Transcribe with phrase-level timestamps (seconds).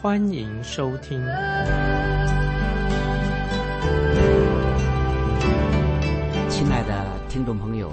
[0.00, 1.18] 欢迎收听。
[6.48, 7.90] 亲爱的听众朋友，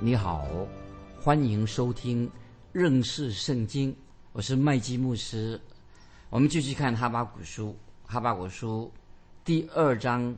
[0.00, 0.48] 你好，
[1.20, 2.30] 欢迎收听
[2.72, 3.94] 认识圣经，
[4.32, 5.60] 我是麦基牧师。
[6.30, 7.76] 我们继续看哈巴古书，
[8.06, 8.90] 哈巴古书
[9.44, 10.34] 第二章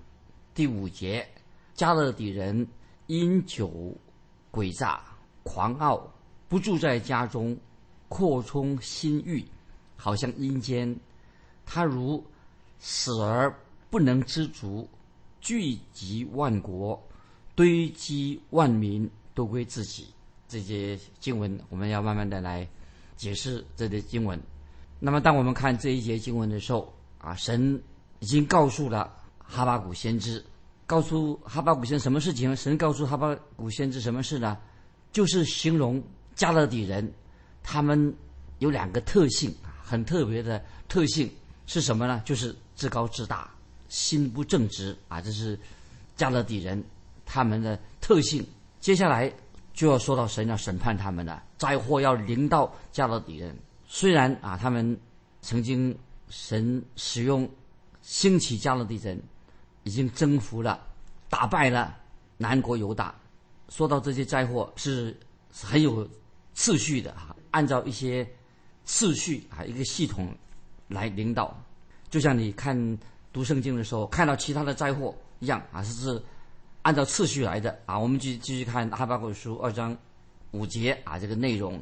[0.53, 1.25] 第五节，
[1.73, 2.67] 加勒底人。
[3.07, 3.97] 因酒
[4.53, 5.01] 诡诈、
[5.43, 6.13] 狂傲，
[6.49, 7.57] 不住在家中，
[8.09, 9.45] 扩充心欲，
[10.01, 10.97] 好像阴间。
[11.67, 12.25] 他如
[12.79, 13.55] 死而
[13.91, 14.89] 不能知足，
[15.41, 17.01] 聚集万国，
[17.55, 20.07] 堆积万民，都归自己。
[20.49, 22.67] 这些经文，我们要慢慢的来
[23.17, 24.41] 解释这些经文。
[24.99, 27.81] 那么，当我们看这一节经文的时候，啊，神
[28.19, 30.45] 已经告诉了哈巴谷先知。
[30.87, 32.57] 告诉哈巴古先什么事情？
[32.57, 34.59] 神告诉哈巴古先知什么事呢？
[35.13, 36.03] 就是形容
[36.35, 37.13] 加勒底人，
[37.63, 38.13] 他们
[38.59, 39.55] 有两个特性，
[39.91, 41.29] 很特别的特性
[41.67, 42.23] 是什么呢？
[42.25, 43.51] 就是自高自大，
[43.89, 45.21] 心不正直啊！
[45.21, 45.59] 这是
[46.17, 46.83] 加勒底人
[47.27, 48.47] 他们的特性。
[48.79, 49.33] 接下来
[49.75, 53.57] 就要说到神要审判他们了，灾祸要临到加勒底人。
[53.89, 54.97] 虽然啊，他们
[55.43, 57.51] 曾经神使用
[58.01, 59.21] 兴起加勒底人。
[59.83, 60.79] 已经征服了，
[61.31, 61.97] 打败了
[62.37, 63.15] 南国犹大。
[63.71, 65.19] 说到这些灾祸是
[65.51, 66.07] 很有
[66.53, 68.29] 次序的哈，按照一些
[68.91, 70.35] 次序啊一个系统
[70.89, 71.57] 来领导。
[72.09, 72.99] 就像你看
[73.33, 76.23] 读圣经的时候看到其他的灾祸一样啊，是是
[76.83, 77.97] 按照次序来的啊。
[77.97, 79.97] 我们继继续看哈巴谷书二章
[80.51, 81.81] 五节啊，这个内容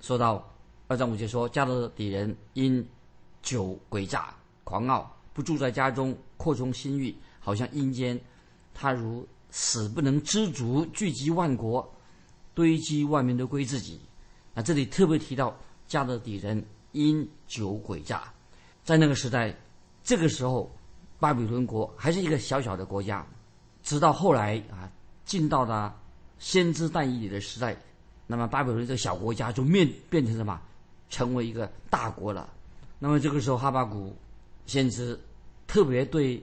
[0.00, 0.48] 说到
[0.86, 2.86] 二章五节说，加勒底人因
[3.42, 4.32] 酒诡诈
[4.62, 7.12] 狂傲，不住在家中，扩充心欲。
[7.40, 8.18] 好像阴间，
[8.72, 11.92] 他如死不能知足，聚集万国，
[12.54, 14.00] 堆积万民都归自己。
[14.54, 15.54] 那这里特别提到
[15.86, 18.32] 加勒底人因酒鬼诈，
[18.84, 19.54] 在那个时代，
[20.02, 20.70] 这个时候
[21.18, 23.26] 巴比伦国还是一个小小的国家，
[23.82, 24.90] 直到后来啊，
[25.24, 25.94] 进到了
[26.38, 27.76] 先知但以理的时代，
[28.26, 30.60] 那么巴比伦这个小国家就面变成什么？
[31.10, 32.52] 成为一个大国了。
[32.98, 34.16] 那么这个时候哈巴谷
[34.66, 35.18] 先知
[35.66, 36.42] 特别对。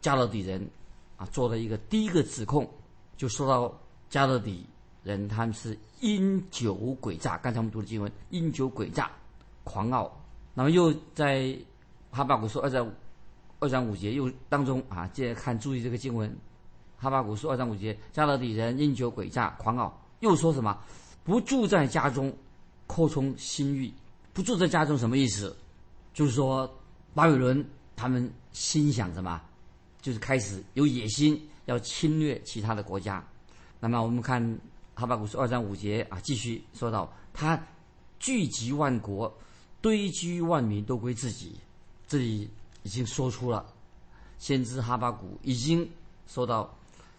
[0.00, 0.68] 加勒底人，
[1.16, 2.68] 啊，做了一个第一个指控，
[3.16, 3.74] 就说到
[4.10, 4.66] 加勒底
[5.04, 7.38] 人他们是因酒诡诈。
[7.38, 9.08] 刚才我们读的经文，因酒诡诈、
[9.62, 10.10] 狂傲。
[10.54, 11.56] 那么又在
[12.10, 12.90] 哈巴谷书二章
[13.60, 16.36] 二章五节又当中啊，接着看注意这个经文，
[16.96, 20.76] 哈巴谷书二章五节，加勒底人因酒诡诈、狂傲，又说什么？
[21.22, 22.34] 不住在家中，
[22.86, 23.92] 扩充心欲。
[24.32, 25.56] 不住在家中什么意思？
[26.12, 26.68] 就是说
[27.14, 27.64] 巴比伦
[27.96, 29.40] 他们心想什么？
[30.00, 33.24] 就是开始有野心，要侵略其他的国家。
[33.80, 34.40] 那么我们看
[34.94, 37.60] 哈巴古书二章五节啊，继续说到他
[38.18, 39.32] 聚集万国，
[39.80, 41.56] 堆积万民，都归自己。
[42.06, 42.48] 这里
[42.82, 43.66] 已经说出了，
[44.38, 45.88] 先知哈巴古已经
[46.26, 46.72] 说到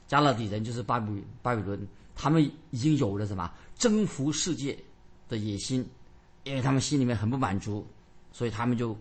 [0.07, 4.77] 加勒底人就是巴比巴比伦，他们已经有了什么征服世界
[5.27, 5.87] 的野心，
[6.43, 7.85] 因为他们心里面很不满足，
[8.31, 8.97] 所以他们就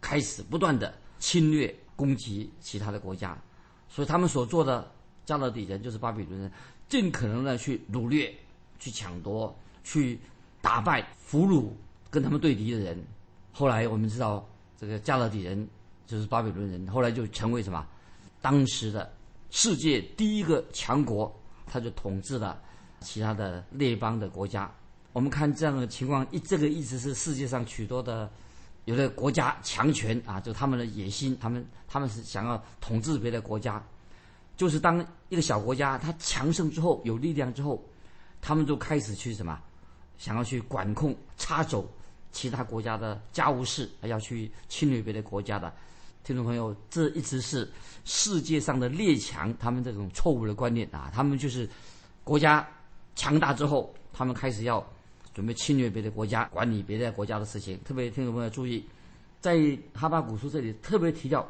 [0.00, 1.74] 开始不断的侵略。
[1.96, 3.40] 攻击其他的国家，
[3.88, 4.90] 所以他们所做的
[5.24, 6.50] 加勒底人就是巴比伦人，
[6.94, 8.32] 尽可能的去掳掠、
[8.78, 10.16] 去抢夺、去
[10.60, 11.70] 打败、俘虏
[12.08, 13.04] 跟他们对敌的人。
[13.52, 15.68] 后来我们知道，这个加勒底人
[16.06, 17.84] 就是巴比伦人，后来就成为什么？
[18.40, 19.12] 当时的
[19.50, 22.62] 世界第一个强国，他就统治了
[23.00, 24.72] 其他的列邦的国家。
[25.12, 28.30] 我们看这样的情况，一这个意思是世界上许多的。
[28.84, 33.84] 有的国家强权啊，就他们的野心，他们他们是想要统治别的国家，
[34.56, 37.84] 就是当一个小国家它强盛之后，有力量之后，
[38.40, 39.60] 他们就开始去什么，
[40.18, 41.88] 想要去管控、插手
[42.32, 45.72] 其他国家的家务事，要去侵略别的国家的。
[46.22, 47.70] 听众朋友，这一直是
[48.04, 51.68] 世界上的列强他们这种错误的观念啊，他们就是
[52.22, 52.66] 国家
[53.14, 54.84] 强大之后，他们开始要。
[55.34, 57.76] 准备侵略别的国家，管理别的国家的事情。
[57.84, 58.86] 特别听众朋友注意，
[59.40, 61.44] 在哈巴古书这里特别提到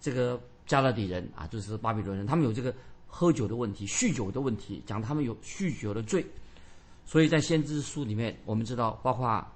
[0.00, 2.74] 这个加勒底人啊，就是巴比伦人，他们有这个
[3.06, 6.24] 喝酒的问题、酗酒的问题，讲他们有酗酒的罪。
[7.04, 9.46] 所以在先知书里面，我们知道，包括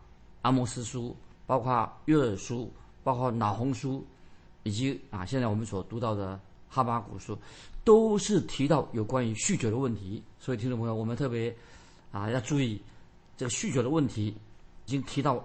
[0.42, 1.16] 阿摩斯书、
[1.46, 2.70] 包括约尔书、
[3.02, 4.06] 包括老红书，
[4.64, 6.38] 以及啊现在我们所读到的
[6.68, 7.38] 哈巴古书，
[7.84, 10.22] 都是提到有关于酗酒的问题。
[10.38, 11.56] 所以听众朋友，我们特别
[12.12, 12.78] 啊要注意
[13.34, 14.26] 这个酗酒的问题，
[14.84, 15.42] 已经提到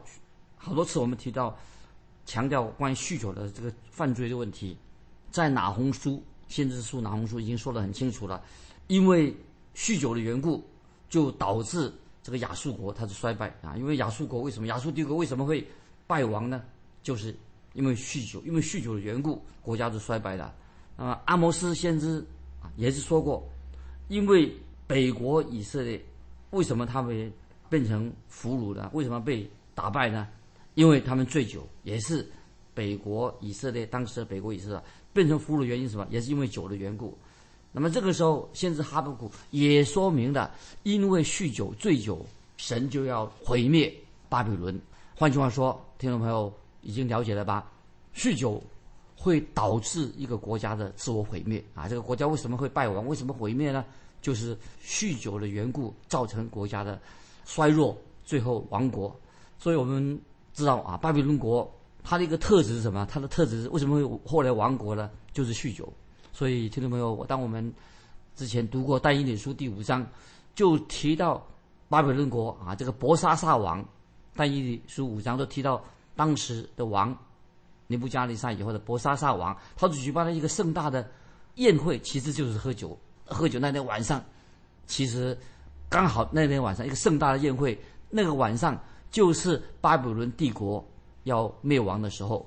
[0.58, 1.58] 好多次，我们提到
[2.26, 4.78] 强调关于酗酒的这个犯罪的问题，
[5.34, 8.40] 在哪红书先知书哪红书已经说得很清楚了，
[8.86, 9.36] 因为
[9.76, 10.64] 酗酒的缘故，
[11.10, 11.92] 就导致
[12.22, 13.76] 这个亚述国它的衰败啊。
[13.76, 15.68] 因为亚述国为什么亚述帝国为什么会
[16.06, 16.64] 败亡呢？
[17.02, 17.36] 就是
[17.74, 20.54] 因为酗酒，因为酗酒的缘故，国家是衰败的。
[20.96, 22.24] 那么阿摩斯先知
[22.62, 23.44] 啊也是说过，
[24.10, 26.00] 因为北国以色列
[26.52, 27.34] 为什么他们
[27.72, 28.92] 变成俘虏呢？
[28.94, 30.28] 为什么被打败呢？
[30.76, 32.30] 因为他们醉酒，也是
[32.76, 34.84] 北国以色列当时的北国以色列
[35.14, 36.06] 变成俘虏原因是什么？
[36.10, 37.18] 也是因为酒的缘故。
[37.72, 40.52] 那么这个时候，先知哈巴谷也说明了，
[40.84, 42.26] 因为酗酒醉酒，
[42.58, 43.94] 神就要毁灭
[44.28, 44.80] 巴比伦。
[45.16, 46.52] 换句话说，听众朋友。
[46.86, 47.72] 已经了解了吧？
[48.14, 48.62] 酗酒
[49.16, 51.88] 会导致一个国家的自我毁灭啊！
[51.88, 53.08] 这个国家为什么会败亡？
[53.08, 53.86] 为什么毁灭呢？
[54.22, 54.54] 就是
[54.86, 57.02] 酗酒的缘故造成国家的
[57.46, 59.18] 衰弱，最后亡国。
[59.58, 60.20] 所以我们
[60.54, 63.08] 知道啊，巴比伦国它的一个特质是什么？
[63.10, 65.10] 它的特质是为什么会后来亡国呢？
[65.32, 65.92] 就是酗酒。
[66.32, 67.74] 所以听众朋友，当我们
[68.36, 70.06] 之前读过《但以理书》第五章，
[70.54, 71.44] 就提到
[71.90, 73.82] 巴比伦国啊，这个伯沙撒王，
[74.36, 75.84] 《但以理书》五章都提到。
[76.16, 77.18] 当时的王
[77.88, 81.10] 尼布加利沙以后的伯沙撒王，他举办了一个盛大的
[81.56, 82.96] 宴会，其实就是喝酒。
[83.26, 84.24] 喝酒那天晚上，
[84.86, 85.36] 其实
[85.90, 87.76] 刚好那天晚上一个盛大的宴会，
[88.12, 88.80] 那个晚上
[89.10, 90.88] 就是巴比伦帝国
[91.24, 92.46] 要灭亡的时候。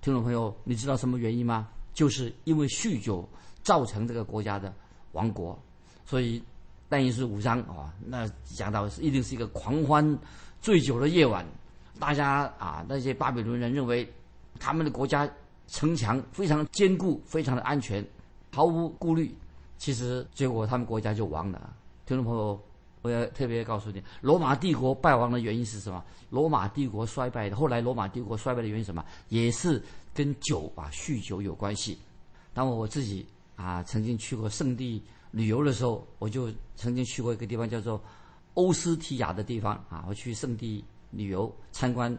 [0.00, 1.68] 听众朋友，你知道什么原因吗？
[1.92, 3.28] 就是因为酗酒
[3.62, 4.72] 造成这个国家的
[5.12, 5.58] 亡国。
[6.04, 6.42] 所以
[6.88, 10.18] 但也是五章啊，那讲到一定是一个狂欢
[10.60, 11.44] 醉酒的夜晚。
[11.98, 14.06] 大家啊，那些巴比伦人认为，
[14.60, 15.28] 他们的国家
[15.66, 18.04] 城墙非常坚固，非常的安全，
[18.54, 19.34] 毫无顾虑。
[19.78, 21.74] 其实结果他们国家就亡了。
[22.04, 22.60] 听众朋友，
[23.06, 26.04] 我要特别告诉你，罗马帝国败亡的原因是什么？
[26.30, 29.04] 罗马帝国衰败的，后来罗马帝国衰败的原因什么？
[29.28, 29.82] 也是
[30.12, 31.98] 跟酒啊，酗酒有关系。
[32.52, 33.24] 当我自己
[33.54, 38.02] 啊曾经去过圣地旅游的时候，我就曾经去过一个地方叫做
[38.54, 40.84] 欧斯提亚的地方啊，我去圣地。
[41.12, 42.14] 旅游参观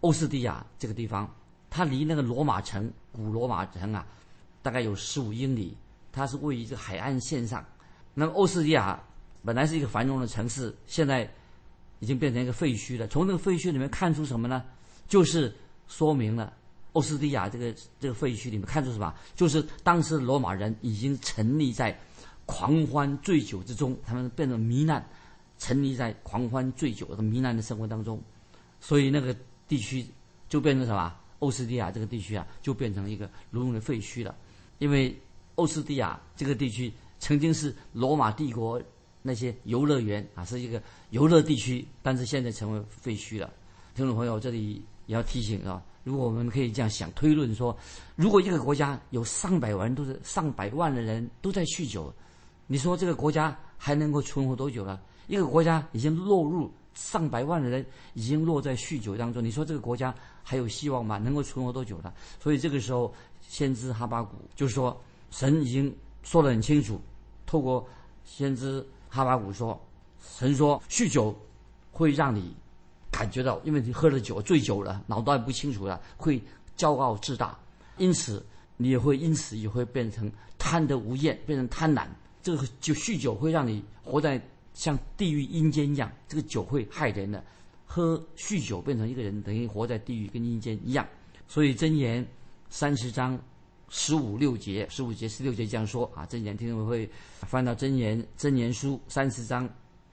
[0.00, 1.28] 欧斯提亚这个地方，
[1.68, 4.06] 它离那个罗马城古罗马城啊，
[4.62, 5.76] 大概有十五英里。
[6.12, 7.62] 它是位于这个海岸线上。
[8.14, 8.98] 那么欧斯提亚
[9.44, 11.28] 本来是一个繁荣的城市，现在
[12.00, 13.06] 已经变成一个废墟了。
[13.08, 14.62] 从那个废墟里面看出什么呢？
[15.08, 15.54] 就是
[15.86, 16.52] 说明了
[16.92, 19.14] 欧斯蒂亚这个这个废墟里面看出什么？
[19.34, 21.98] 就是当时罗马人已经沉溺在
[22.46, 25.06] 狂欢醉酒之中，他们变成糜烂。
[25.60, 28.22] 沉溺在狂欢醉酒的糜烂的生活当中，
[28.78, 29.34] 所以那个
[29.66, 30.06] 地区
[30.48, 31.12] 就变成什么？
[31.40, 34.32] 欧斯蒂亚这个地区啊，就变成一个如的废墟了。
[34.78, 35.20] 因为
[35.56, 38.80] 欧斯蒂亚这个地区曾经是罗马帝国
[39.28, 43.52] 那些游乐园啊，是一个游乐地区，但是现在成为废墟了。
[43.94, 47.76] 听众朋友，这里也要提醒啊，如果我们可以这样想推论说，
[48.16, 52.10] 如果一个国家有上百万都是上百万的人都在酗酒，
[52.66, 54.98] 你说这个国家还能够存活多久了？
[55.26, 57.84] 一个国家已经落入上百万的人
[58.14, 61.18] 已经落在酗酒当中，你说这个国家还有希望吗？
[61.18, 62.14] 能够存活多久了？
[62.42, 64.98] 所以这个时候，先知哈巴谷就是说，
[65.30, 67.00] 神已经说得很清楚，
[67.44, 67.86] 透过
[68.24, 69.80] 先知哈巴谷说，
[70.36, 71.36] 神说酗酒
[71.90, 72.54] 会让你
[73.10, 76.40] 感觉到，因为你喝了酒醉酒了，脑袋不清楚了，会
[76.76, 77.58] 骄傲自大，
[77.96, 78.44] 因此
[78.76, 82.06] 你也会因此也会变成贪得无厌，变成贪婪。
[82.42, 84.40] 这个就酗酒会让你活在。
[84.74, 87.42] 像地狱阴间一样，这个酒会害人的。
[87.84, 91.04] 喝酗酒变成一个人，等于活在地狱跟阴间一样。
[91.48, 92.24] 所以真言
[92.70, 93.36] 三十章
[93.88, 96.26] 十五六节、十五节、十六节这样说啊。
[96.26, 97.08] 真言听众会
[97.46, 99.68] 翻到真言真言书三十章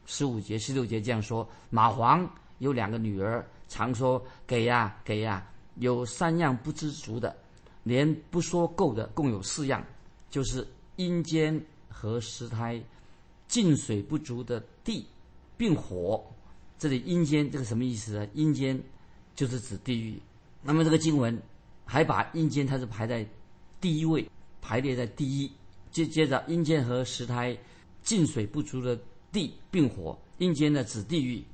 [0.05, 2.29] 十五节、十六节这样说：马黄
[2.60, 7.36] 有两个女儿，常说给呀给呀，有三样不知足的，
[7.84, 9.86] 连不说够的共有四样，
[10.29, 12.82] 就是阴间和石胎。
[13.48, 15.05] 进水不足的地，
[15.55, 16.25] 并火，
[16.79, 18.27] 这里阴间这个什么意思呢？
[18.34, 18.82] 阴间
[19.36, 20.20] 就是指地狱。
[20.63, 21.39] 那么这个经文
[21.86, 23.24] 还把阴间它是排在
[23.85, 24.27] 第一位，
[24.63, 25.51] 排列在第一。
[25.91, 27.55] 接接着阴间和石胎
[28.01, 28.99] 进水不足的
[29.31, 31.45] 地并火，阴间呢指地狱。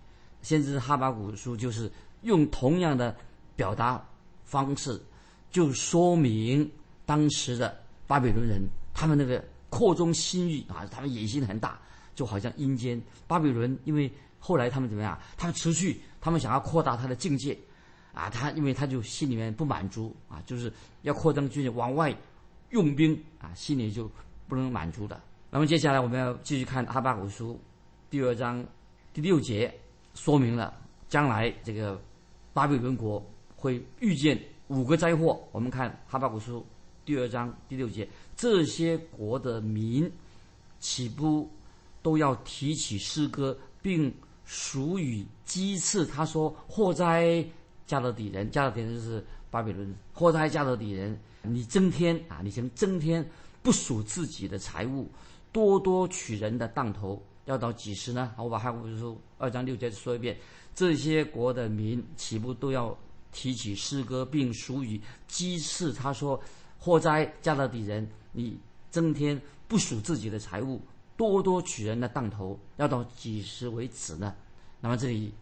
[0.41, 3.13] 先知哈巴古书就是用同样的
[3.53, 4.01] 表达
[4.45, 4.97] 方式，
[5.51, 6.71] 就说明
[7.05, 9.43] 当时的巴比伦人他们那个。
[9.69, 11.79] 扩充心欲啊，他们野心很大，
[12.13, 15.17] 就好像阴间巴比伦，因为后来他们怎么样？
[15.37, 17.57] 他们持续，他们想要扩大他的境界，
[18.13, 20.71] 啊，他因为他就心里面不满足啊，就是
[21.03, 22.15] 要扩张军力往外
[22.71, 24.09] 用兵啊，心里就
[24.47, 25.21] 不能满足的。
[25.49, 27.59] 那么接下来我们要继续看哈巴古书
[28.09, 28.65] 第二章
[29.13, 29.73] 第六节，
[30.13, 30.73] 说明了
[31.09, 32.01] 将来这个
[32.53, 33.25] 巴比伦国
[33.55, 35.41] 会遇见五个灾祸。
[35.51, 36.65] 我们看哈巴古书
[37.03, 40.09] 第二章第六节，这些国的民
[40.79, 41.49] 岂不
[42.01, 44.13] 都要提起诗歌，并
[44.45, 46.05] 属于讥刺？
[46.05, 47.45] 他说：“祸灾，
[47.91, 48.49] 加勒底人！
[48.49, 49.93] 加勒底人就是巴比伦。
[50.13, 51.19] 祸哉，加勒底人！
[51.41, 53.29] 你增添啊，你曾增添
[53.61, 55.11] 不属自己的财物。”
[55.51, 58.33] 多多取人的当头，要到几时呢？
[58.37, 60.37] 我把《汉古书》二章六节说一遍：
[60.73, 62.97] 这些国的民岂不都要
[63.33, 64.97] 提起诗歌，并属于
[65.29, 65.91] 讥刺？
[65.91, 66.41] 他说
[66.79, 68.09] ：“祸灾，加勒底人！
[68.31, 68.57] 你
[68.89, 70.79] 增添不属自己的财物，
[71.17, 74.33] 多多取人的当头，要到几时为止呢？”
[74.79, 75.33] 那么这里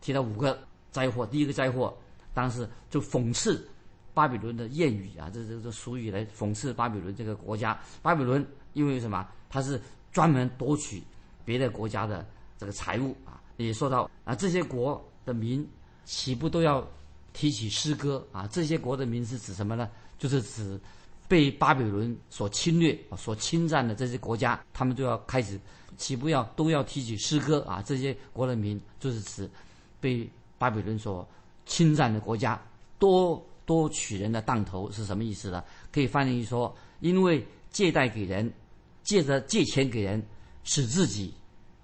[0.00, 0.56] 提到五个
[0.96, 1.94] 灾祸，第一个灾祸
[2.32, 3.68] 当时就讽刺
[4.14, 7.78] 巴比伦的谚语啊，这这这俗语来讽刺巴比伦这个国家。
[8.00, 9.28] 巴比伦因为什么？
[9.50, 9.78] 他是
[10.10, 11.02] 专门夺取
[11.44, 12.26] 别的国家的
[12.56, 15.68] 这个财物啊，也说到啊，这些国的民
[16.06, 16.82] 岂不都要
[17.34, 18.46] 提起诗歌啊？
[18.46, 19.90] 这些国的民是指什么呢？
[20.18, 20.80] 就是指
[21.28, 25.60] 被巴比伦所侵略、所侵占的这些国家，他们都要开始
[25.98, 27.82] 岂不要都要提起诗歌啊？
[27.84, 29.50] 这些国的民就是指
[30.00, 31.28] 被巴比伦所
[31.64, 32.60] 侵占的国家，
[32.98, 35.64] 多多取人的当头是什么意思呢？
[35.92, 38.52] 可以翻译说，因为借贷给人。
[39.06, 40.20] 借着借钱给人，
[40.64, 41.32] 使自己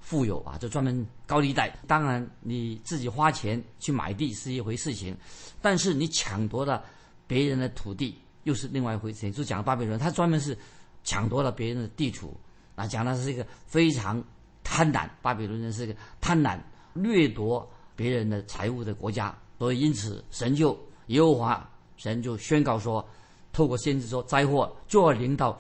[0.01, 1.73] 富有啊，就专门高利贷。
[1.87, 5.17] 当然，你自己花钱去买地是一回事情，
[5.61, 6.83] 但是你抢夺了
[7.29, 9.33] 别人的土地又是另外一回事情。
[9.33, 10.59] 就讲巴比伦，他专门是
[11.05, 12.37] 抢夺了别人的地图
[12.75, 14.21] 啊，讲的是一个非常
[14.65, 15.09] 贪婪。
[15.23, 16.59] 巴比伦人是一个贪婪、
[16.93, 17.71] 掠夺
[18.03, 23.07] 别人的财物的国家，所以因此神就耶和华神就宣告说，
[23.53, 25.57] 透过先知说，灾祸就要临到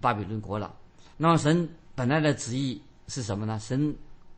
[0.00, 0.74] 巴比伦国了。
[1.18, 3.58] 那么神本来的旨意是什么呢？
[3.60, 3.94] 神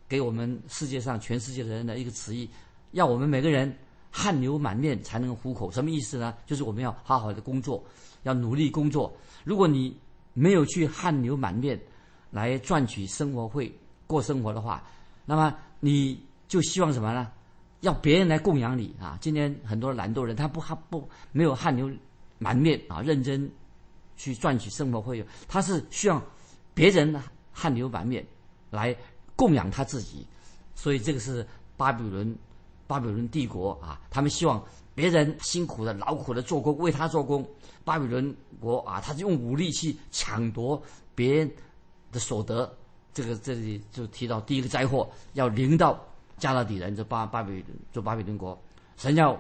[0.09, 2.51] 给我们世界上全世界的人的一个旨意，
[2.91, 3.73] 要我们每个人
[4.11, 5.71] 汗流满面才能糊口。
[5.71, 6.35] 什么意思呢？
[6.45, 7.83] 就是我们要好好的工作，
[8.25, 9.17] 要努力工作。
[9.45, 9.97] 如果你
[10.33, 11.81] 没有去汗流满面
[12.33, 13.73] 来赚取生活费
[14.09, 14.83] 过生活的话，
[15.25, 17.31] 那么你就希望什么呢？
[17.85, 19.17] 要别人来供养你啊！
[19.21, 21.91] 今天很多懒惰人，他不汗不没有汗流
[22.39, 23.51] 满面啊，认真
[24.17, 26.21] 去赚取生活费用，他是需要。
[26.77, 27.15] 别人
[27.53, 28.27] 汗流满面
[28.71, 28.97] 来
[29.37, 30.27] 供养他自己，
[30.75, 32.37] 所以这个是巴比伦
[32.89, 34.61] 巴比伦帝国啊，他们希望
[34.93, 37.49] 别人辛苦的劳苦的做工为他做工。
[37.85, 40.83] 巴比伦国啊，他就用武力去抢夺
[41.15, 41.49] 别人
[42.11, 42.77] 的所得。
[43.13, 46.05] 这个这里就提到第一个灾祸要临到
[46.37, 48.61] 加勒底人，这巴巴比伦做巴比伦国，
[48.97, 49.39] 神要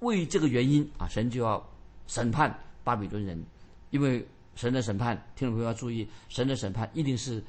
[0.00, 1.62] 为这个原因啊，神就要
[2.06, 3.42] 审判巴比伦人，
[3.90, 4.26] 因为。
[4.54, 7.42] 神的审判，听众朋友要注意，神的审判一定是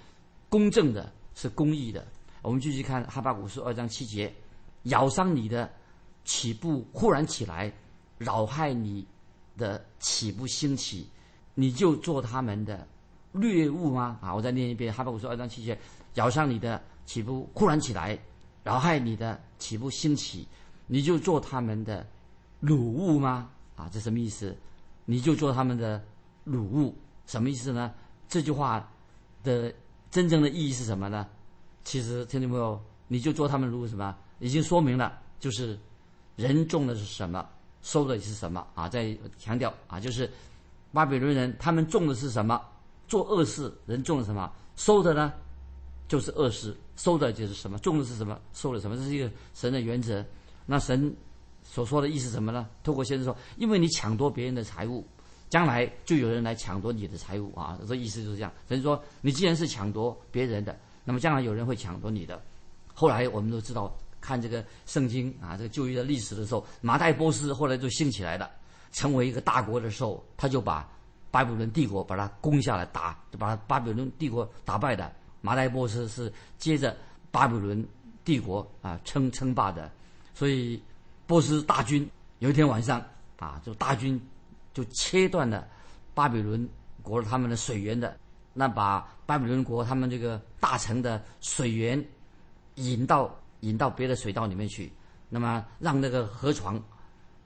[0.47, 2.07] 公正的，是公义的。
[2.41, 4.33] 我们继续看哈巴古书二章七节：
[4.83, 5.69] 咬伤你的，
[6.23, 7.69] 起步忽然起来；
[8.17, 9.05] 扰害你
[9.57, 11.09] 的，起步兴起，
[11.55, 12.88] 你就做他们的
[13.33, 14.17] 掠物吗？
[14.21, 15.77] 啊，我再念一遍哈巴古书二章七节：
[16.13, 18.17] 咬伤你的，起步忽然起来；
[18.63, 20.48] 扰害你的，起步兴起，
[20.88, 22.05] 你就做他们的
[22.62, 23.50] 掳物吗？
[23.75, 24.55] 啊，这什么意思？
[25.05, 26.03] 你就做他们的。
[26.46, 26.93] 掳物
[27.25, 27.93] 什么意思呢？
[28.27, 28.86] 这句话
[29.46, 29.74] 的
[30.12, 31.25] 真正的意义是什么呢？
[31.86, 32.77] 其实听见没有？
[33.08, 34.13] 你就做他们掳什么？
[34.39, 35.79] 已经说明了，就是
[36.36, 37.48] 人种的是什么，
[37.82, 38.89] 收的是什么啊！
[38.89, 40.29] 再强调啊，就是
[40.91, 42.62] 巴比伦人他们种的是什么？
[43.08, 44.51] 做恶事，人种的什么？
[44.75, 45.32] 收的呢，
[46.13, 47.79] 就是恶事，收的就是什么？
[47.79, 48.39] 种的是什么？
[48.53, 48.96] 收的什么？
[48.96, 50.24] 这是一个神的原则。
[50.63, 51.12] 那神
[51.63, 52.70] 所说的意思什么呢？
[52.84, 55.03] 透过先生说，因为你抢夺别人的财物。
[55.50, 57.79] 将来就有人来抢夺你的财物啊！
[57.88, 58.53] 这意思就是这样。
[58.67, 62.39] 所以说，你既然是抢夺别人的，那么将来有人会抢夺你的。
[62.93, 63.91] 后来我们都知道，
[64.22, 68.51] 看这个圣经啊，这个旧约的历史的时候，马代波斯后来就兴起来了，
[68.91, 70.88] 成为一个大国的时候，他就把
[71.32, 75.12] 巴比伦帝国把它攻下来，打就把巴比伦帝国打败的。
[75.43, 76.97] 马代波斯是接着
[77.29, 77.88] 巴比伦
[78.25, 79.91] 帝国啊称称霸的，
[80.33, 80.81] 所以
[81.27, 82.09] 波斯大军
[82.39, 83.00] 有一天晚上
[83.38, 84.19] 啊，就大军。
[84.73, 85.67] 就切断了
[86.15, 86.67] 巴比伦
[87.03, 88.17] 国他们的水源的，
[88.53, 92.03] 那把巴比伦国他们这个大城的水源
[92.73, 94.91] 引到引到别的水道里面去，
[95.29, 96.83] 那么让那个河床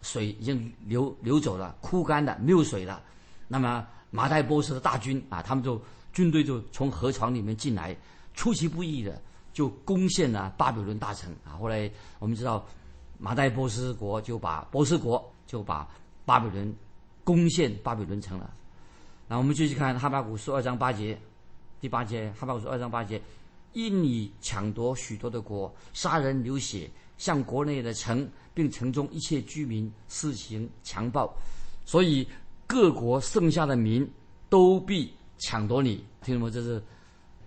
[0.01, 3.03] 水已经流流走了，枯干的没有水了。
[3.49, 5.81] 那么马代波斯的大军啊，他们就
[6.17, 7.95] 军队就从河床里面进来，
[8.33, 9.21] 出其不意的
[9.53, 11.53] 就攻陷了巴比伦大城啊。
[11.59, 12.65] 后来我们知道
[13.19, 15.87] 马代波斯国就把波斯国就把
[16.25, 16.75] 巴比伦
[17.23, 18.51] 攻陷巴比伦城了。
[19.27, 21.15] 那我们继续看哈巴谷书二章八节，
[21.79, 23.21] 第八节哈巴谷书二章八节，
[23.73, 31.31] 因你抢夺许多的国，杀人流血，向国内的城并城中一切居民施行强暴，
[31.85, 32.27] 所以
[32.65, 34.11] 各国剩下的民
[34.49, 36.03] 都必抢夺你。
[36.21, 36.49] 听懂吗？
[36.53, 36.81] 这是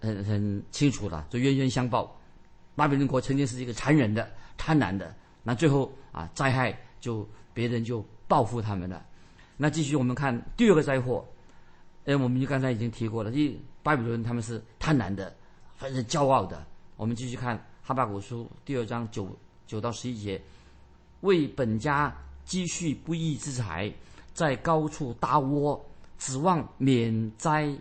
[0.01, 2.19] 很很清楚的，就冤冤相报。
[2.75, 9.05] 巴比伦国曾经是一个残忍的、贪婪的，那最后啊，灾害就别人就报复他们了。
[9.59, 11.27] 那继续我们看第二个灾祸，
[12.07, 15.37] 哎，我们就刚才已经提过了，因为巴比伦他们是贪婪的，
[15.77, 16.67] 还是骄傲的。
[16.97, 19.29] 我们继续看哈巴谷书第二章九
[19.67, 20.41] 九到十一节，
[21.21, 22.17] 为本家
[22.47, 23.93] 积蓄不义之财，
[24.33, 25.85] 在高处搭窝，
[26.21, 27.75] 指望免灾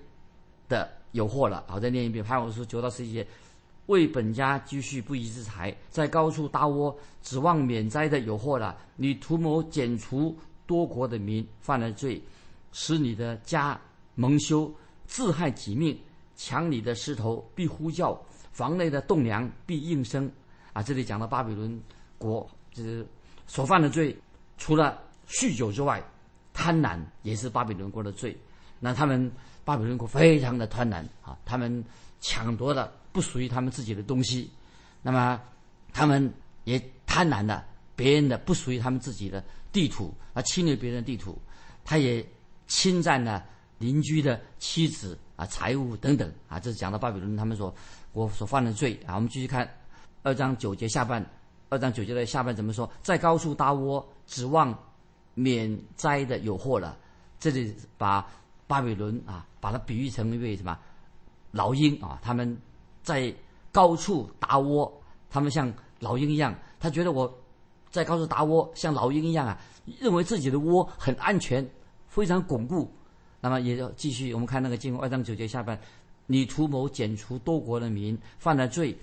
[0.69, 1.63] 的有祸了。
[1.67, 3.27] 好，再念一遍哈巴谷书九到十一节。
[3.87, 8.77] 为本家积蓄不义之财，在高处搭窝，指望免灾的有祸了。
[8.95, 12.21] 你图谋剪除多国的民，犯了罪，
[12.71, 13.79] 使你的家
[14.15, 14.73] 蒙羞，
[15.05, 15.99] 自害己命。
[16.35, 18.17] 抢你的石头必呼叫，
[18.53, 20.31] 房内的栋梁必应声。
[20.71, 21.81] 啊，这里讲到巴比伦
[22.17, 23.05] 国就是
[23.45, 24.17] 所犯的罪，
[24.57, 26.01] 除了酗酒之外，
[26.59, 28.37] 贪婪也是巴比伦国的罪。
[28.81, 29.31] 那他们
[29.63, 31.81] 巴比伦国非常的贪婪啊，他们
[32.19, 32.91] 抢夺了。
[33.11, 34.51] 不属于他们自己的东西，
[35.01, 35.41] 那么
[35.91, 36.31] 他们
[36.63, 41.35] 也贪婪的别人的不属于他们自己的地土啊，侵略别人的地土，
[41.83, 42.23] 他也
[42.67, 43.43] 侵占了
[43.79, 46.59] 邻居的妻子啊、财物等等啊。
[46.59, 47.73] 这是讲到巴比伦他们所
[48.13, 49.15] 我所犯的罪啊。
[49.15, 49.67] 我们继续看
[50.21, 51.25] 二章九节下半，
[51.69, 52.89] 二章九节的下半怎么说？
[53.01, 54.71] 在高处搭窝，指望
[55.39, 56.97] 免灾的有祸了。
[57.39, 58.27] 这里把
[58.67, 60.77] 巴比伦啊，把它比喻成一位什么
[61.51, 62.57] 老鹰啊，他们。
[63.01, 63.33] 在
[63.71, 67.33] 高处搭窝，他们像老鹰一样，他觉得我
[67.89, 69.59] 在高处搭窝，像老鹰一样啊，
[69.99, 71.67] 认为自己的窝很安全，
[72.07, 72.93] 非常巩固。
[73.41, 75.79] 那么也要继续，我们看那个经文二章九节下半，
[76.27, 78.95] 你图谋剪除多国的民，犯了罪，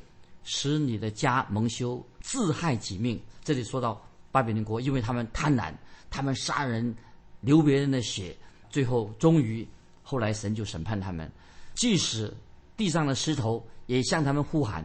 [0.45, 3.21] 使你的家蒙羞，自害己命。
[3.43, 4.01] 这里说到
[4.37, 5.73] 巴比伦国，因为他们贪婪，
[6.11, 6.95] 他们杀人，
[7.41, 8.37] 流别人的血，
[8.69, 9.67] 最后终于
[10.03, 11.31] 后来神就审判他们，
[11.75, 12.31] 即使
[12.77, 13.67] 地上的石头。
[13.87, 14.85] 也向他们呼喊，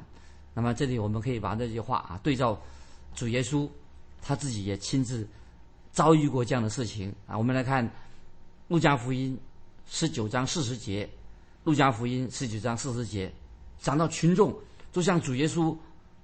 [0.53, 2.55] 那么这里我们可以把这句话啊对照
[3.15, 3.67] 主耶稣，
[4.21, 5.27] 他自己也亲自
[5.91, 7.35] 遭遇过这样的事情啊。
[7.35, 7.89] 我们来看
[8.67, 9.35] 路加福音
[9.87, 11.09] 十九章四十节，
[11.63, 13.33] 路加福音十九章四十节
[13.79, 14.55] 讲到群众
[14.91, 15.75] 就像主耶稣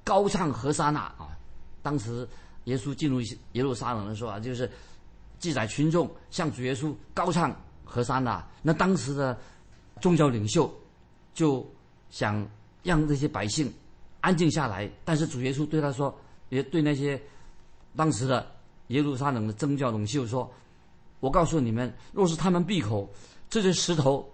[0.04, 1.36] 高唱何沙那啊。
[1.82, 2.30] 当时
[2.68, 3.20] 耶稣进入
[3.52, 4.72] 耶路撒冷的时候啊，就是
[5.40, 7.54] 记载群众向主耶稣高唱
[7.84, 8.42] 何沙那。
[8.62, 9.38] 那当时的
[10.00, 10.74] 宗教领袖
[11.34, 11.70] 就
[12.10, 12.48] 想。
[12.84, 13.74] 让这些百姓
[14.22, 16.16] 安静下来，但是主耶稣对他说，
[16.48, 17.22] 也对那些
[17.98, 18.50] 当时的
[18.88, 20.50] 耶路撒冷的宗教领袖说
[21.20, 23.10] ：“我告诉你们，若是他们闭口，
[23.50, 24.26] 这些石头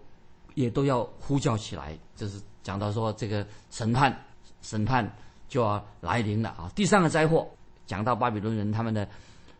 [0.53, 4.15] 也都要呼叫起来。”这是讲到说这个审判，
[4.61, 5.11] 审判
[5.49, 6.71] 就要来临了啊！
[6.75, 7.49] 第三个灾祸
[7.85, 9.07] 讲到巴比伦人他们的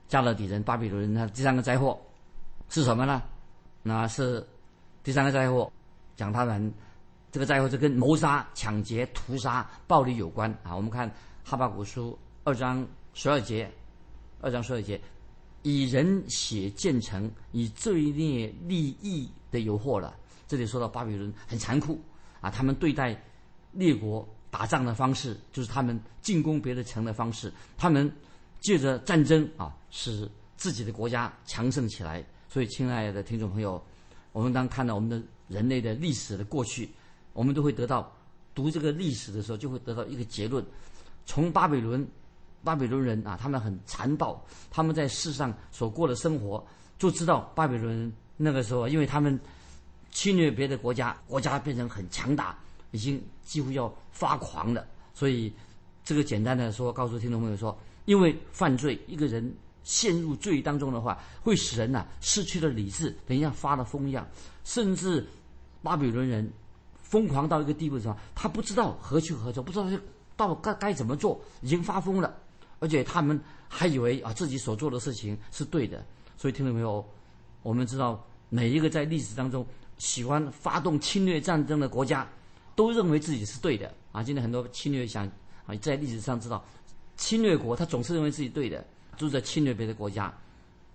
[0.07, 1.99] 加勒底人，巴比伦人他第三个灾祸
[2.69, 3.21] 是什么呢？
[3.81, 4.45] 那是
[5.03, 5.71] 第三个灾祸
[6.15, 6.73] 讲他们。
[7.31, 10.75] 这个灾祸是跟谋杀、抢劫、屠杀、暴力有关啊！
[10.75, 11.12] 我们看
[11.43, 13.67] 哈巴古书二章十二节，
[14.39, 15.01] 二章十二节，
[15.63, 20.15] 以人血建成，以罪孽立义的有祸了。
[20.47, 21.99] 这里说到巴比伦很残酷
[22.39, 23.19] 啊，他们对待
[23.71, 24.23] 列国
[24.54, 28.10] 打仗的方式，就是他们进攻别的城的方式，他们
[28.62, 32.24] 借着战争啊，使自己的国家强盛起来。
[32.48, 33.84] 所以，亲爱的听众朋友，
[34.32, 36.88] 我们当看到我们的人类的历史的过去。
[37.34, 38.16] 我们都会得到
[38.54, 40.63] 读这个历史的时候，就会得到一个结论：
[41.26, 42.08] 从巴比伦，
[42.63, 44.39] 巴比伦人啊，他们很残暴，
[44.70, 46.63] 他们在世上所过的生活，
[47.00, 49.39] 就知道巴比伦那个时候，因为他们
[50.12, 52.56] 侵略别的国家，国家变成很强大，
[52.93, 54.88] 已经几乎要发狂了。
[55.13, 55.51] 所以，
[56.06, 59.53] 这个简单的说，告诉听众朋友说，因为犯罪，一个人
[59.84, 64.25] 陷入罪当中的话，会使人呐失去了理智，等一下发了疯一样，
[64.63, 65.27] 甚至
[65.82, 66.49] 巴比伦人。
[67.01, 68.17] 疯狂到一个地步，的时候？
[68.34, 69.86] 他不知道何去何从，不知道
[70.36, 72.36] 到该该怎么做，已经发疯了，
[72.79, 76.03] 而且他们还以为啊自己所做的事情是对的。
[76.38, 77.06] 所以听众朋友？
[77.62, 79.63] 我们知道每一个在历史当中
[79.99, 82.27] 喜欢发动侵略战争的国家，
[82.75, 84.23] 都认为自己是对的啊。
[84.23, 85.25] 今天很多侵略想
[85.65, 86.63] 啊，在历史上知道，
[87.17, 88.86] 侵略国他总是认为自己对的，
[89.17, 90.33] 都在侵略别的国家。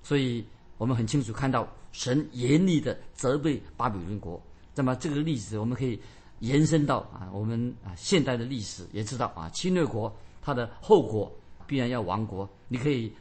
[0.02, 0.44] 所以
[0.76, 4.40] 我们很清楚看到神严厉的责备巴比伦国。
[4.74, 6.00] 那么这个历史我们可以
[6.40, 11.32] 延伸到啊，我们啊现代的历史也知道啊，侵略国它的后果
[11.66, 12.48] 必然要亡国。
[12.68, 13.12] 你可以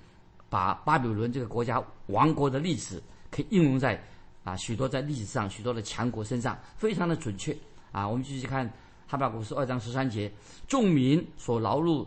[0.49, 4.01] 把巴比伦这个国家亡国的历史，可以应用在
[4.43, 7.57] 啊许多在历史上许多的强国身上，非常的准确
[7.97, 8.07] 啊。
[8.07, 8.71] 我们继续看
[9.07, 10.31] 哈巴古书二章十三节：
[10.67, 12.05] 众民所劳碌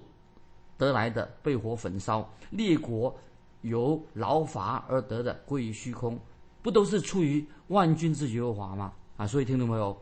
[0.79, 3.14] 得来的被火焚烧，列国
[3.62, 6.18] 由劳伐而得的归于虚空，
[6.62, 8.92] 不都是出于万军之耶和华吗？
[9.16, 9.96] 啊，所以听众朋友，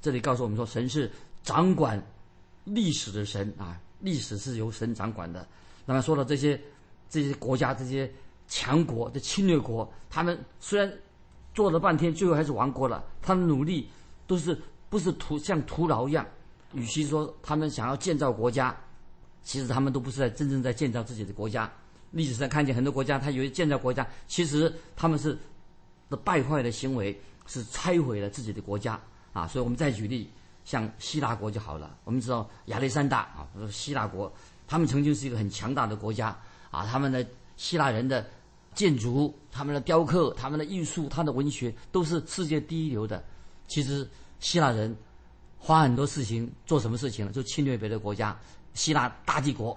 [0.00, 1.10] 这里告诉我们说，神是
[1.42, 2.02] 掌管
[2.64, 5.46] 历史的神啊，历史是由神掌管的。
[5.84, 6.58] 那么说到这些
[7.08, 8.10] 这些国家、这些
[8.48, 10.90] 强国的侵略国，他们虽然
[11.52, 13.88] 做了半天，最后还是亡国了，他们努力
[14.26, 14.58] 都是
[14.92, 16.26] 不是徒像徒劳一样。
[16.74, 18.76] 与其说他们想要建造国家，
[19.42, 21.72] 其实他们都不是在真正在建造自己的国家。
[22.10, 25.38] 历史上看见很多国家，他以为建造国家，其实他们是
[26.10, 27.18] 的败坏的行为。
[27.44, 28.98] 是拆毁了自己的国家
[29.32, 29.48] 啊！
[29.48, 30.30] 所以我们再举例，
[30.64, 31.98] 像希腊国就好了。
[32.04, 34.32] 我们知道亚历山大啊，希腊国，
[34.68, 36.28] 他们曾经是一个很强大的国家
[36.70, 36.86] 啊。
[36.86, 37.26] 他们的
[37.56, 38.24] 希腊人的
[38.76, 43.22] 建筑、他们的雕刻、他们的艺术、他的文学，都是世界第一流的。
[43.66, 44.08] 其实
[44.42, 44.94] 希腊人
[45.56, 47.32] 花很多事情做什么事情呢？
[47.32, 48.36] 就侵略别的国家。
[48.74, 49.76] 希腊大帝国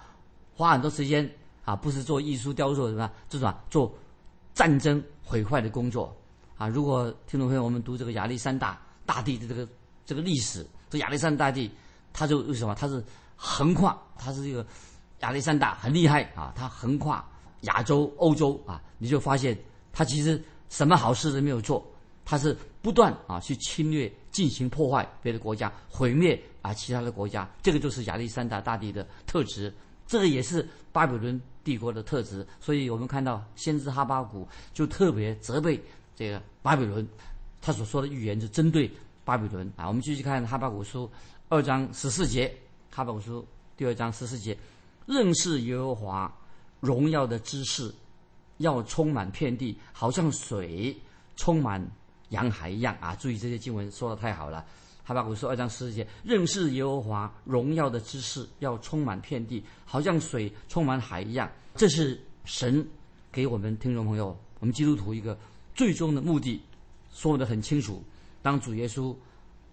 [0.55, 1.29] 花很多时间
[1.63, 3.93] 啊，不是做艺术雕塑什么，这种做
[4.53, 6.13] 战争毁坏的工作。
[6.57, 9.67] 啊，如果听众朋友我们读这个亚历山大大帝的这个
[10.05, 11.69] 这个历史，这亚历山大帝
[12.11, 13.03] 他就为什么他是
[13.35, 14.65] 横跨，他是这个
[15.19, 17.23] 亚历山大很厉害啊，他横跨
[17.61, 19.55] 亚洲、欧洲啊，你就发现
[19.93, 21.85] 他其实什么好事都没有做，
[22.23, 29.73] 他是不断啊去侵略、进行破坏别的国家，毁灭啊其他的国家，这个就是亚历山大大帝的特质，
[30.05, 35.83] 这个也是巴比伦帝国的特质，所以我们看到先知哈巴谷就特别责备。
[36.15, 37.07] 这个巴比伦，
[37.59, 38.87] 他所说的预言是针对
[39.23, 39.87] 巴比伦啊。
[39.87, 41.09] 我们继续看哈巴古书
[41.49, 42.55] 二章十四节，
[42.91, 43.43] 哈巴古书
[43.75, 44.55] 第二章十四节，
[45.07, 46.31] 认识耶和华
[46.81, 47.91] 荣耀的知识
[48.57, 50.95] 要充满遍地，好像水
[51.35, 51.83] 充满
[52.35, 53.15] 洋海一样啊！
[53.15, 54.63] 注意这些经文说的太好了。
[55.03, 61.49] 哈巴古书二章十四节，认识耶和华荣耀的知识要充满遍地，好像水充满海一样。
[61.75, 62.85] 这是神
[63.31, 65.37] 给我们听众朋友，我们基督徒一个。
[65.75, 66.61] 最终的目的
[67.13, 68.01] 说得很清楚，
[68.41, 69.13] 当主耶稣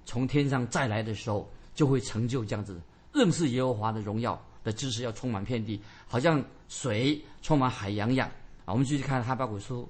[0.04, 2.80] 从天上再来的时候，就会成就这样子
[3.12, 8.28] 认识耶和华的荣耀的知识要充满遍地，好像水充满海洋一样
[8.64, 8.72] 啊！
[8.72, 9.88] 我们继续看哈巴古书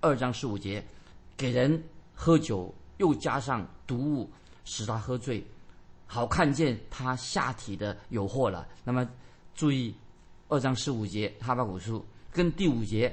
[0.00, 0.82] 二章十五节，
[1.36, 1.82] 给人
[2.22, 4.30] 喝酒又加上毒物，
[4.66, 5.42] 使他喝醉，
[6.06, 8.68] 好看见他下体的有祸了。
[8.84, 9.08] 那么
[9.54, 9.94] 注意
[10.48, 13.10] 二章十五节哈巴古书跟第五节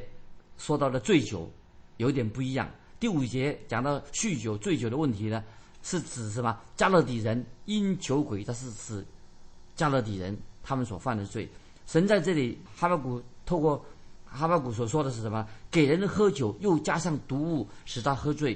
[0.58, 1.50] 说到的醉酒。
[1.96, 2.70] 有点不一样。
[3.00, 5.43] 第五节讲到酗酒、醉酒的问题呢，
[5.82, 6.56] 是指什么？
[6.76, 9.04] 加勒底人因酒鬼，这是指
[9.76, 11.50] 加勒底人他们所犯的罪。
[11.88, 13.84] 神在这里，哈巴谷透过
[14.26, 15.48] 哈巴谷所说的是什么？
[15.72, 18.56] 给人喝酒，又加上毒物，使他喝醉，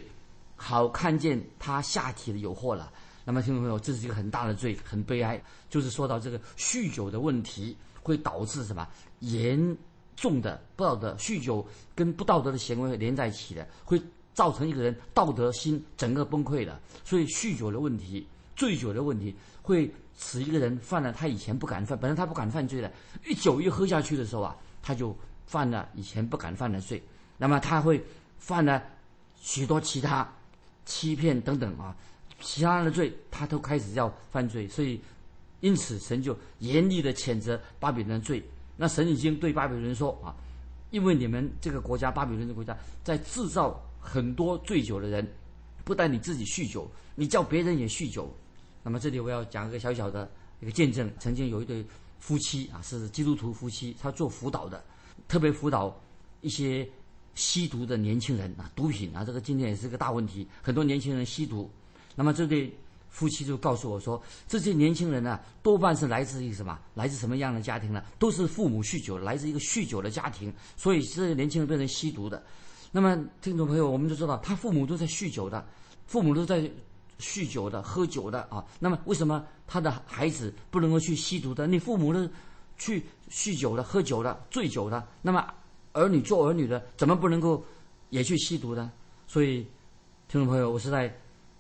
[0.61, 2.93] 好看见他下体的有货了。
[3.25, 5.41] 那么听众朋友，这是一个很大的罪，很悲哀。
[5.69, 8.87] 就是说到这个酗酒的问题，会导致什么？
[9.19, 9.75] 严。
[10.13, 13.99] 重的不道德，酗酒跟不道德的行为连在一起的，会
[14.35, 16.79] 造成一个人道德心整个崩溃的。
[17.03, 22.91] 所以酗酒的问题、醉酒的问题，会使一个人犯了他以前不敢犯，本来他不敢犯罪的，
[23.25, 27.01] 一酒一喝下去的时候啊，他就犯了以前不敢犯的罪。
[27.37, 28.03] 那么他会
[28.37, 28.83] 犯了
[29.39, 30.29] 许多其他
[30.91, 31.95] 欺骗等等啊，
[32.41, 34.67] 其他的罪，他都开始要犯罪。
[34.67, 34.99] 所以，
[35.61, 38.43] 因此神就严厉的谴责巴比伦的罪。
[38.75, 40.35] 那神已经对巴比伦说啊，
[40.89, 45.25] 因为你们这个国家巴比伦的国家在制造很多醉酒的人，
[45.85, 48.29] 不但你自己酗酒，你叫别人也酗酒。
[48.83, 51.85] 那么这里我要讲一个小小的一个见证，曾经有一对
[52.19, 54.83] 夫妻啊，是基督徒夫妻，他做辅导的，
[55.27, 55.97] 特别辅导
[56.41, 56.85] 一些
[57.35, 61.69] 吸毒的年轻人啊，毒品啊，这个今天也是个大问题，很多年轻人吸毒。
[62.15, 62.73] 那么这对。
[63.13, 66.79] 夫妻就告诉我说，这些年轻人呢，多半是来自于什么？
[66.93, 68.01] 来自什么样的家庭呢？
[68.17, 72.41] 都是父母酗酒，来自一个酗酒的家庭，所以这些年轻人变成吸毒的。
[72.89, 75.67] 那么，听众朋友，我们就知道，他父母都在酗酒的，
[76.07, 76.61] 父母都在
[77.19, 78.63] 酗酒的、喝酒的啊。
[78.79, 81.67] 那么，为什么他的孩子不能够去吸毒的？
[81.67, 82.31] 你父母呢，
[82.77, 85.45] 去酗酒的、喝酒的、醉酒的，那么
[85.93, 87.63] 儿女做儿女的，怎么不能够
[88.09, 88.91] 也去吸毒呢？
[89.27, 89.65] 所以，
[90.27, 91.13] 听众朋友，我是在。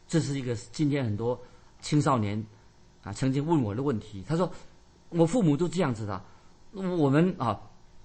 [0.07, 1.41] 这是一个今天很多
[1.79, 2.45] 青少年
[3.01, 4.21] 啊曾经问我的问题。
[4.27, 4.51] 他说
[5.07, 6.21] ：“我父母都这样子的，
[6.73, 7.57] 我们啊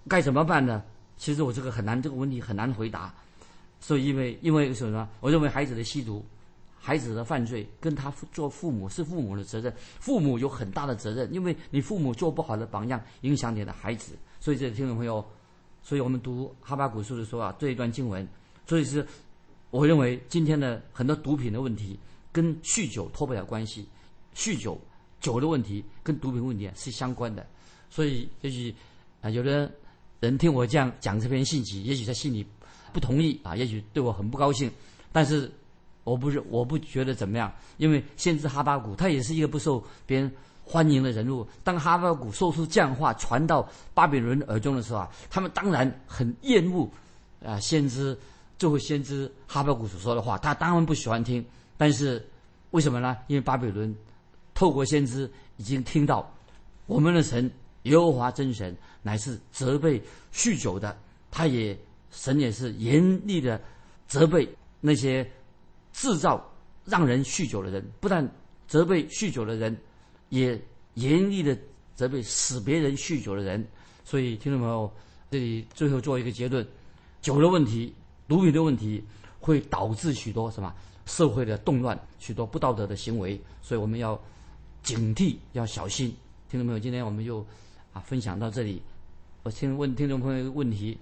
[0.06, 0.84] 该怎么办呢？”
[1.18, 3.12] 其实我这个很难，这个问题很难回答。
[3.80, 5.08] 所以因为因为什么？
[5.18, 6.24] 我认为孩子的吸毒
[6.78, 14.12] 孩子的犯罪跟他做父母是父母的责任，父母有很大的责任，因为你父母做不好的榜样，影响你的孩子。
[14.38, 15.26] 所以，这听众朋友，
[15.86, 18.26] 所以我们读哈巴古书的时候啊，这一段经文，
[18.66, 19.06] 所以是
[19.70, 21.96] 我认为今天的很多毒品的问题
[22.32, 23.86] 跟酗酒脱不了关系，
[24.34, 24.76] 酗酒
[25.20, 27.46] 酒的问题跟毒品问题啊是相关的。
[27.88, 28.74] 所以，也许
[29.20, 29.72] 啊，有的
[30.18, 32.44] 人听我这样讲这篇信息，也许他心里
[32.92, 34.68] 不同意啊，也许对我很不高兴，
[35.12, 35.48] 但是。
[36.02, 40.30] 我不是，我不觉得怎么样，因为先知哈巴谷他也是一个不受别人
[40.68, 41.46] 欢迎的人物。
[41.62, 46.90] 当哈巴谷说出这样话传到巴比伦耳中的时候啊，他们当然很厌恶
[47.42, 48.18] 啊，先知
[48.58, 51.44] 这位先知哈巴谷所说的话，他当然不喜欢听。
[51.76, 52.28] 但是
[52.72, 53.16] 为什么呢？
[53.28, 53.94] 因为巴比伦
[54.52, 56.28] 透过先知已经听到
[56.86, 57.50] 我们的神
[57.84, 60.02] 耶和华真神乃是责备
[60.32, 60.98] 酗酒的，
[61.30, 61.78] 他也
[62.10, 63.60] 神也是严厉的
[64.08, 65.24] 责备那些。
[65.98, 66.46] 制造
[66.84, 68.30] 让人酗酒的人，不但
[68.68, 69.74] 责备酗酒的人，
[70.28, 70.60] 也
[70.94, 71.56] 严厉的
[71.94, 73.66] 责备使别人酗酒的人。
[74.04, 74.90] 所以，听众朋友，
[75.30, 76.66] 这里最后做一个结论：
[77.20, 77.92] 酒的问题、
[78.28, 79.02] 毒品的问题，
[79.40, 80.74] 会导致许多什么
[81.06, 83.40] 社会的动乱，许多不道德的行为。
[83.62, 84.20] 所以，我们要
[84.82, 86.14] 警惕，要小心。
[86.48, 87.44] 听众朋友，今天我们就
[87.92, 88.80] 啊分享到这里。
[89.42, 90.96] 我先问听众朋友一个问题：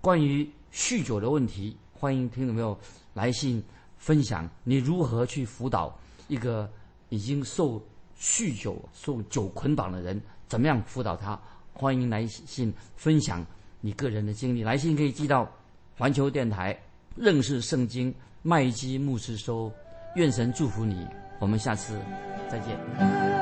[0.00, 2.78] 关于酗酒的问题，欢迎听众朋友
[3.14, 3.62] 来信。
[3.98, 6.70] 分享你如何去辅导一个
[7.08, 7.82] 已经受
[8.20, 11.38] 酗酒、受酒捆绑的人，怎么样辅导他？
[11.72, 13.46] 欢迎来信分享
[13.80, 14.64] 你个人的经历。
[14.64, 15.48] 来信可以寄到
[15.96, 16.76] 环球电台
[17.14, 19.72] 认识圣经麦基牧师收。
[20.16, 21.06] 愿神祝福你，
[21.38, 22.00] 我们下次
[22.50, 23.37] 再见。